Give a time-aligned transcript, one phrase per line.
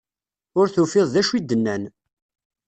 [0.59, 1.83] Ur tufiḍ d acu i d-nnan.